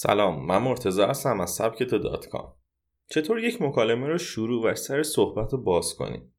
سلام 0.00 0.46
من 0.46 0.58
مرتضی 0.58 1.06
هستم 1.06 1.40
از 1.40 1.50
سبک 1.50 1.82
تو 1.82 1.98
dot 1.98 2.26
com 2.26 2.54
چطور 3.10 3.38
یک 3.38 3.62
مکالمه 3.62 4.08
رو 4.08 4.18
شروع 4.18 4.70
و 4.70 4.74
سر 4.74 5.02
صحبت 5.02 5.52
رو 5.52 5.62
باز 5.62 5.94
کنیم؟ 5.94 6.34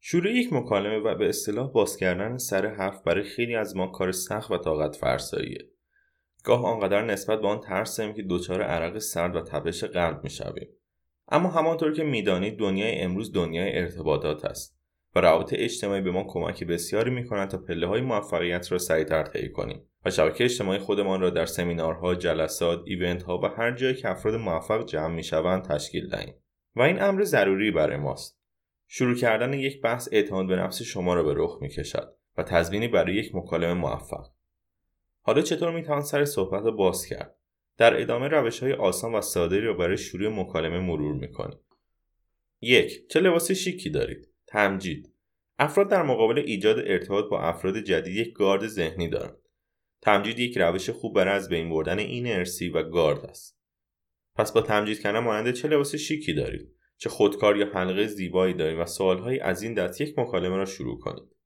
شروع 0.00 0.30
یک 0.30 0.52
مکالمه 0.52 0.98
و 0.98 1.14
به 1.14 1.28
اصطلاح 1.28 1.72
باز 1.72 1.96
کردن 1.96 2.36
سر 2.36 2.66
حرف 2.66 3.02
برای 3.02 3.24
خیلی 3.24 3.54
از 3.54 3.76
ما 3.76 3.86
کار 3.86 4.12
سخت 4.12 4.50
و 4.50 4.58
طاقت 4.58 4.96
فرساییه. 4.96 5.68
گاه 6.44 6.66
آنقدر 6.66 7.04
نسبت 7.04 7.40
به 7.40 7.48
آن 7.48 7.60
ترسیم 7.60 8.14
که 8.14 8.24
دچار 8.30 8.62
عرق 8.62 8.98
سرد 8.98 9.36
و 9.36 9.40
تپش 9.40 9.84
قلب 9.84 10.24
می‌شویم. 10.24 10.68
اما 11.28 11.50
همانطور 11.50 11.92
که 11.92 12.04
می‌دانید 12.04 12.58
دنیای 12.58 13.00
امروز 13.00 13.32
دنیای 13.32 13.78
ارتباطات 13.78 14.44
است 14.44 14.78
و 15.14 15.20
روابط 15.20 15.52
اجتماعی 15.52 16.00
به 16.00 16.10
ما 16.10 16.24
کمک 16.28 16.64
بسیاری 16.64 17.10
می‌کنند 17.10 17.50
تا 17.50 17.58
پله 17.58 17.86
های 17.86 18.00
موفقیت 18.00 18.72
را 18.72 18.78
سریعتر 18.78 19.22
طی 19.22 19.48
کنیم. 19.52 19.88
و 20.04 20.10
شبکه 20.10 20.44
اجتماعی 20.44 20.78
خودمان 20.78 21.20
را 21.20 21.30
در 21.30 21.46
سمینارها، 21.46 22.14
جلسات، 22.14 22.82
event 22.84 23.22
ها 23.22 23.38
و 23.38 23.46
هر 23.46 23.72
جایی 23.72 23.94
که 23.94 24.08
افراد 24.08 24.34
موفق 24.34 24.86
جمع 24.86 25.14
می‌شوند 25.14 25.64
تشکیل 25.64 26.08
دهیم 26.08 26.34
و 26.76 26.82
این 26.82 27.02
امر 27.02 27.24
ضروری 27.24 27.70
برای 27.70 27.96
ماست. 27.96 28.38
شروع 28.86 29.16
کردن 29.16 29.52
یک 29.52 29.80
بحث 29.80 30.08
اعتماد 30.12 30.46
به 30.46 30.56
نفس 30.56 30.82
شما 30.82 31.14
را 31.14 31.22
به 31.22 31.34
رخ 31.36 31.58
می‌کشد 31.60 32.14
و 32.38 32.42
تضمینی 32.42 32.88
برای 32.88 33.14
یک 33.14 33.34
مکالمه 33.34 33.74
موفق. 33.74 34.26
حالا 35.20 35.42
چطور 35.42 35.72
می‌توان 35.74 36.02
سر 36.02 36.24
صحبت 36.24 36.64
را 36.64 36.70
باز 36.70 37.06
کرد؟ 37.06 37.36
در 37.78 38.00
ادامه 38.00 38.28
روش 38.28 38.62
های 38.62 38.72
آسان 38.72 39.14
و 39.14 39.20
ساده 39.20 39.60
را 39.60 39.74
برای 39.74 39.96
شروع 39.96 40.28
مکالمه 40.28 40.80
مرور 40.80 41.14
می‌کنیم. 41.14 41.58
یک 42.60 43.08
چه 43.08 43.20
لباس 43.20 43.50
شیکی 43.50 43.90
دارید؟ 43.90 44.28
تمجید 44.46 45.12
افراد 45.58 45.88
در 45.88 46.02
مقابل 46.02 46.38
ایجاد 46.38 46.78
ارتباط 46.78 47.24
با 47.30 47.40
افراد 47.40 47.78
جدید 47.78 48.16
یک 48.16 48.32
گارد 48.32 48.66
ذهنی 48.66 49.08
دارند 49.08 49.41
تمجید 50.02 50.38
یک 50.38 50.58
روش 50.58 50.90
خوب 50.90 51.14
برای 51.14 51.34
از 51.34 51.48
بین 51.48 51.70
بردن 51.70 51.98
این 51.98 52.26
ارسی 52.26 52.68
و 52.68 52.82
گارد 52.82 53.24
است. 53.24 53.58
پس 54.34 54.52
با 54.52 54.60
تمجید 54.60 55.00
کردن 55.00 55.18
مانند 55.18 55.52
چه 55.52 55.68
لباس 55.68 55.94
شیکی 55.94 56.34
دارید؟ 56.34 56.74
چه 56.96 57.08
خودکار 57.08 57.56
یا 57.56 57.66
حلقه 57.66 58.06
زیبایی 58.06 58.54
دارید 58.54 58.78
و 58.78 58.86
سوالهایی 58.86 59.40
از 59.40 59.62
این 59.62 59.74
دست 59.74 60.00
یک 60.00 60.18
مکالمه 60.18 60.56
را 60.56 60.64
شروع 60.64 60.98
کنید. 60.98 61.36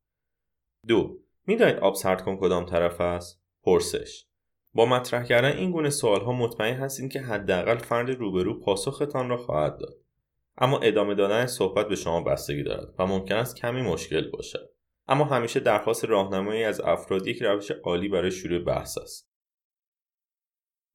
دو 0.87 1.19
می‌دانید 1.47 1.77
آب 1.77 1.95
سرد 1.95 2.23
کن 2.23 2.37
کدام 2.37 2.65
طرف 2.65 3.01
است؟ 3.01 3.43
پرسش. 3.63 4.27
با 4.75 4.87
مطرح 4.87 5.25
کردن 5.25 5.57
این 5.57 5.71
گونه 5.71 5.91
سوالها 5.91 6.33
مطمئن 6.33 6.75
هستید 6.75 7.13
که 7.13 7.21
حداقل 7.21 7.79
فرد 7.79 8.11
روبرو 8.11 8.61
پاسختان 8.61 9.29
را 9.29 9.37
خواهد 9.37 9.79
داد. 9.79 9.95
اما 10.59 10.79
ادامه 10.79 11.15
دادن 11.15 11.47
صحبت 11.47 11.89
به 11.89 11.97
شما 11.97 12.23
بستگی 12.23 12.63
دارد 12.63 12.95
و 12.99 13.07
ممکن 13.07 13.35
است 13.35 13.57
کمی 13.57 13.83
مشکل 13.83 14.31
باشد. 14.31 14.76
اما 15.09 15.25
همیشه 15.25 15.61
درخواست 15.61 16.05
راهنمایی 16.05 16.65
از 16.65 16.81
افراد 16.81 17.27
یک 17.27 17.43
روش 17.43 17.71
عالی 17.71 18.09
برای 18.09 18.31
شروع 18.31 18.59
بحث 18.59 18.99
است. 18.99 19.31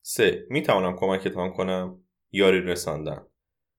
3. 0.01 0.45
می 0.49 0.61
توانم 0.61 0.95
کمکتان 0.95 1.51
کنم؟ 1.51 2.03
یاری 2.31 2.61
رساندن. 2.61 3.25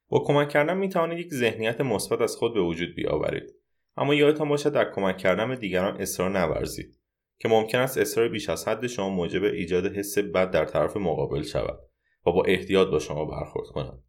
با 0.08 0.24
کمک 0.27 0.48
کردن 0.48 0.77
می 0.77 0.89
توانید 0.89 1.19
یک 1.19 1.34
ذهنیت 1.34 1.80
مثبت 1.80 2.20
از 2.20 2.36
خود 2.36 2.55
به 2.55 2.61
وجود 2.61 2.94
بیاورید. 2.94 3.55
اما 3.97 4.14
یادتان 4.14 4.48
باشد 4.48 4.72
در 4.72 4.92
کمک 4.92 5.19
کردن 5.19 5.48
به 5.48 5.56
دیگران 5.56 6.00
اصرار 6.00 6.30
نورزید 6.30 6.98
که 7.39 7.48
ممکن 7.48 7.78
است 7.78 7.98
اصرار 7.98 8.28
بیش 8.28 8.48
از 8.48 8.69
حد 8.69 8.86
شما 8.86 9.08
موجب 9.08 9.45
ایجاد 9.45 9.86
حس 9.96 10.18
بد 10.18 10.51
در 10.51 10.64
طرف 10.64 10.96
مقابل 10.96 11.42
شود 11.42 11.79
و 12.27 12.33
با 12.33 12.45
احتیاط 12.45 12.89
با 12.89 12.98
شما 12.98 13.24
برخورد 13.24 13.68
کند. 13.68 14.02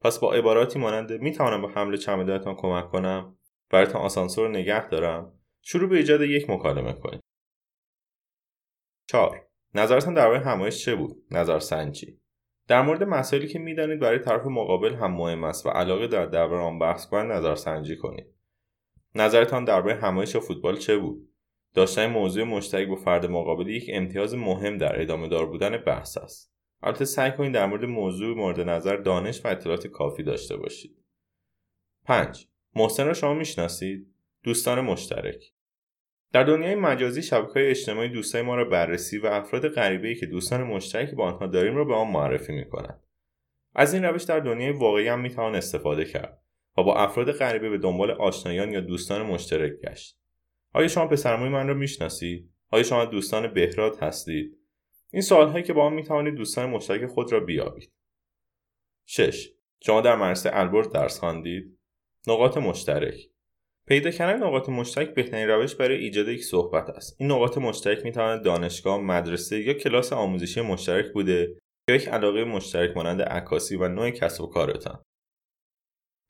پس 0.00 0.18
با 0.18 0.32
عباراتی 0.32 0.78
مانند 0.78 1.12
می 1.12 1.32
توانم 1.32 1.62
به 1.62 1.68
حمل 1.68 1.96
چمدانتان 1.96 2.54
کمک 2.54 2.88
کنم؟ 2.88 3.36
برایتان 3.70 4.02
آسانسور 4.02 4.48
نگه 4.48 4.88
دارم؟ 4.88 5.32
شروع 5.64 5.88
به 5.88 5.96
ایجاد 5.96 6.20
یک 6.20 6.50
مکالمه 6.50 6.92
کنید 6.92 7.20
4 9.08 9.48
نظرتان 9.74 10.14
درباره 10.14 10.40
همایش 10.40 10.84
چه 10.84 10.94
بود؟ 10.94 11.24
نظرسنجی. 11.30 12.20
در 12.68 12.82
مورد 12.82 13.02
مسائلی 13.02 13.48
که 13.48 13.58
می‌دانید 13.58 14.00
برای 14.00 14.18
طرف 14.18 14.46
مقابل 14.46 14.94
هم 14.94 15.12
مهم 15.12 15.44
است 15.44 15.66
و 15.66 15.68
علاقه 15.68 16.06
در 16.06 16.26
درباره 16.26 16.62
آن 16.62 16.78
بحث 16.78 17.06
کنند 17.06 17.32
نظرسنجی 17.32 17.96
کنید. 17.96 18.26
نظرتان 19.14 19.64
درباره 19.64 19.94
همایش 19.94 20.36
فوتبال 20.36 20.76
چه 20.76 20.98
بود؟ 20.98 21.28
داشتن 21.74 22.06
موضوع 22.06 22.44
مشترک 22.44 22.88
با 22.88 22.96
فرد 22.96 23.26
مقابل 23.26 23.68
یک 23.68 23.90
امتیاز 23.92 24.34
مهم 24.34 24.78
در 24.78 25.00
ادامه 25.02 25.28
دار 25.28 25.46
بودن 25.46 25.76
بحث 25.76 26.18
است. 26.18 26.52
البته 26.82 27.04
سعی 27.04 27.32
کنید 27.32 27.54
در 27.54 27.66
مورد 27.66 27.84
موضوع 27.84 28.36
مورد 28.36 28.60
نظر 28.60 28.96
دانش 28.96 29.44
و 29.44 29.48
اطلاعات 29.48 29.86
کافی 29.86 30.22
داشته 30.22 30.56
باشید. 30.56 31.04
5 32.04 32.48
محسن 32.76 33.06
را 33.06 33.14
شما 33.14 33.34
می‌شناسید؟ 33.34 34.11
دوستان 34.44 34.80
مشترک 34.80 35.52
در 36.32 36.44
دنیای 36.44 36.74
مجازی 36.74 37.22
شبکه 37.22 37.70
اجتماعی 37.70 38.08
دوستای 38.08 38.42
ما 38.42 38.54
را 38.54 38.64
بررسی 38.64 39.18
و 39.18 39.26
افراد 39.26 39.68
غریبه 39.68 40.14
که 40.14 40.26
دوستان 40.26 40.62
مشترکی 40.62 41.16
با 41.16 41.24
آنها 41.24 41.46
داریم 41.46 41.76
را 41.76 41.84
به 41.84 41.94
آن 41.94 42.10
معرفی 42.10 42.52
می 42.52 42.68
کنند. 42.68 43.02
از 43.74 43.94
این 43.94 44.04
روش 44.04 44.22
در 44.22 44.40
دنیای 44.40 44.72
واقعی 44.72 45.08
هم 45.08 45.20
می‌توان 45.20 45.54
استفاده 45.54 46.04
کرد 46.04 46.42
و 46.78 46.82
با 46.82 46.96
افراد 46.96 47.32
غریبه 47.32 47.70
به 47.70 47.78
دنبال 47.78 48.10
آشنایان 48.10 48.72
یا 48.72 48.80
دوستان 48.80 49.22
مشترک 49.22 49.72
گشت. 49.72 50.18
آیا 50.72 50.88
شما 50.88 51.06
پسرموی 51.06 51.48
من 51.48 51.68
را 51.68 51.74
می‌شناسید؟ 51.74 52.50
آیا 52.70 52.82
شما 52.82 53.04
دوستان 53.04 53.54
بهراد 53.54 53.98
هستید؟ 54.02 54.58
این 55.10 55.22
سوال 55.22 55.48
هایی 55.48 55.64
که 55.64 55.72
با 55.72 55.84
آن 55.84 55.92
می 55.92 56.02
توانید 56.02 56.34
دوستان 56.34 56.70
مشترک 56.70 57.06
خود 57.06 57.32
را 57.32 57.40
بیابید 57.40 57.92
6. 59.06 59.48
شما 59.80 60.00
در 60.00 60.16
مدرسه 60.16 60.50
البرز 60.52 60.90
درس 60.90 61.18
خواندید 61.18 61.78
نقاط 62.26 62.56
مشترک 62.56 63.31
پیدا 63.86 64.10
کردن 64.10 64.46
نقاط 64.46 64.68
مشترک 64.68 65.14
بهترین 65.14 65.48
روش 65.48 65.74
برای 65.74 65.98
ایجاد 65.98 66.28
یک 66.28 66.44
صحبت 66.44 66.90
است. 66.90 67.16
این 67.18 67.30
نقاط 67.30 67.58
مشترک 67.58 68.04
می 68.04 68.12
تواند 68.12 68.44
دانشگاه 68.44 69.00
مدرسه 69.00 69.60
یا 69.60 69.72
کلاس 69.72 70.12
آموزشی 70.12 70.60
مشترک 70.60 71.12
بوده 71.12 71.56
یا 71.88 71.94
یک 71.94 72.08
علاقه 72.08 72.44
مشترک 72.44 72.96
مانند 72.96 73.22
عکاسی 73.22 73.76
و 73.76 73.88
نوع 73.88 74.10
کسب 74.10 74.44
و 74.44 74.46
کارتان. 74.46 75.02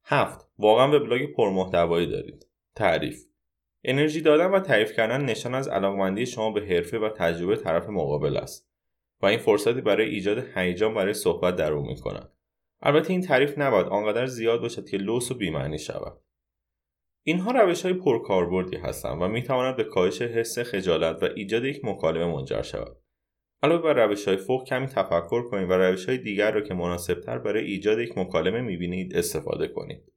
7. 0.05 0.49
واقعا 0.59 0.97
وبلاگ 0.97 1.33
پرمحتوایی 1.33 2.07
دارید. 2.07 2.47
تعریف 2.77 3.25
انرژی 3.85 4.21
دادن 4.21 4.47
و 4.47 4.61
تعریف 4.61 4.93
کردن 4.93 5.25
نشان 5.25 5.55
از 5.55 5.69
علاقمندی 5.69 6.27
شما 6.27 6.51
به 6.51 6.61
حرفه 6.61 6.99
و 6.99 7.09
تجربه 7.09 7.57
طرف 7.57 7.89
مقابل 7.89 8.37
است 8.37 8.69
و 9.23 9.27
این 9.27 9.39
فرصتی 9.39 9.81
برای 9.81 10.09
ایجاد 10.09 10.47
هیجان 10.55 10.95
برای 10.95 11.15
صحبت 11.15 11.57
در 11.57 11.73
او 11.73 11.87
می‌کند. 11.87 12.33
البته 12.83 13.11
این 13.11 13.21
تعریف 13.21 13.59
نباید 13.59 13.87
آنقدر 13.87 14.27
زیاد 14.27 14.61
باشد 14.61 14.89
که 14.89 14.97
لوس 14.97 15.31
و 15.31 15.35
بیمعنی 15.35 15.79
شود. 15.79 16.21
اینها 17.25 17.51
روش 17.51 17.83
های 17.83 17.95
پرکاربردی 17.95 18.77
هستند 18.77 19.23
و 19.23 19.29
می 19.29 19.43
تواند 19.43 19.77
به 19.77 19.85
کاهش 19.85 20.23
حس 20.23 20.59
خجالت 20.59 21.23
و 21.23 21.29
ایجاد 21.37 21.65
یک 21.65 21.85
مکالمه 21.85 22.27
منجر 22.27 22.63
شود. 22.63 22.97
علاوه 23.63 23.83
بر 23.83 24.07
روش 24.07 24.29
های 24.29 24.37
فوق 24.37 24.65
کمی 24.67 24.87
تفکر 24.87 25.43
کنید 25.43 25.71
و 25.71 25.73
روش 25.73 26.09
های 26.09 26.19
دیگر 26.19 26.53
را 26.53 26.61
که 26.61 26.75
مناسبتر 26.75 27.39
برای 27.39 27.65
ایجاد 27.65 27.99
یک 27.99 28.19
مکالمه 28.19 28.61
می‌بینید 28.61 29.17
استفاده 29.17 29.69
کنید. 29.69 30.13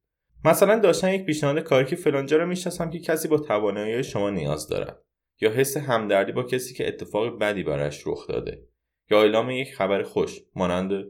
مثلا 0.45 0.79
داشتن 0.79 1.13
یک 1.13 1.25
پیشنهاد 1.25 1.59
کاری 1.59 1.85
که 1.85 1.95
فلانجا 1.95 2.37
را 2.37 2.45
می‌شناسم 2.45 2.89
که 2.89 2.99
کسی 2.99 3.27
با 3.27 3.37
توانایی 3.37 4.03
شما 4.03 4.29
نیاز 4.29 4.67
دارد. 4.67 5.01
یا 5.41 5.51
حس 5.51 5.77
همدردی 5.77 6.31
با 6.31 6.43
کسی 6.43 6.73
که 6.73 6.87
اتفاق 6.87 7.39
بدی 7.39 7.63
برایش 7.63 8.07
رخ 8.07 8.27
داده. 8.27 8.67
یا 9.11 9.21
اعلام 9.21 9.49
یک 9.49 9.73
خبر 9.73 10.03
خوش 10.03 10.41
مانند 10.55 11.05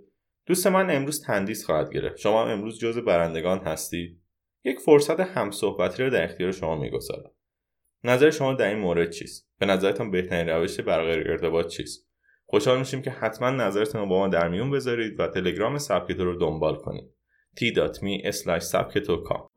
دوست 0.45 0.67
من 0.67 0.95
امروز 0.95 1.23
تندیس 1.23 1.65
خواهد 1.65 1.93
گرفت. 1.93 2.17
شما 2.17 2.45
امروز 2.45 2.79
جز 2.79 2.97
برندگان 2.97 3.59
هستید. 3.59 4.24
یک 4.65 4.79
فرصت 4.79 5.19
همصحبتی 5.19 6.03
را 6.03 6.09
در 6.09 6.23
اختیار 6.23 6.51
شما 6.51 6.75
می‌گذارم. 6.75 7.31
نظر 8.03 8.29
شما 8.29 8.53
در 8.53 8.67
این 8.67 8.79
مورد 8.79 9.09
چیست؟ 9.09 9.49
به 9.59 9.65
نظرتان 9.65 10.11
بهترین 10.11 10.49
روش 10.49 10.79
برقرار 10.79 11.31
ارتباط 11.31 11.67
چیست؟ 11.67 12.07
خوشحال 12.45 12.79
میشیم 12.79 13.01
که 13.01 13.11
حتما 13.11 13.49
نظرتون 13.49 14.01
رو 14.01 14.07
با 14.07 14.19
ما 14.19 14.27
در 14.27 14.47
میون 14.47 14.71
بذارید 14.71 15.19
و 15.19 15.27
تلگرام 15.27 15.77
سبکتو 15.77 16.25
رو 16.25 16.35
دنبال 16.35 16.75
کنید. 16.75 17.11
t.me/sabketo.com 17.59 19.54